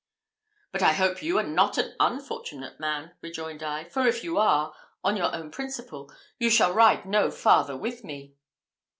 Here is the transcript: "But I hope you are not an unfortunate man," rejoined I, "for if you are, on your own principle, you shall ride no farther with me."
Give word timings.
"But 0.71 0.81
I 0.81 0.93
hope 0.93 1.21
you 1.21 1.37
are 1.37 1.43
not 1.45 1.77
an 1.77 1.95
unfortunate 1.99 2.79
man," 2.79 3.11
rejoined 3.21 3.61
I, 3.61 3.83
"for 3.83 4.07
if 4.07 4.23
you 4.23 4.39
are, 4.39 4.73
on 5.03 5.15
your 5.15 5.31
own 5.31 5.51
principle, 5.51 6.11
you 6.39 6.49
shall 6.49 6.73
ride 6.73 7.05
no 7.05 7.29
farther 7.29 7.77
with 7.77 8.03
me." 8.03 8.33